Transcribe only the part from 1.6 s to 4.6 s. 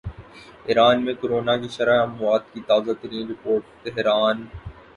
کی شرح اموات کی تازہ ترین رپورٹ تہران ارن